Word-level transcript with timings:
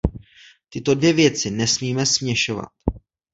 Tyto 0.69 0.95
dvě 0.95 1.13
věci 1.13 1.51
nesmíme 1.51 2.05
směšovat. 2.05 2.69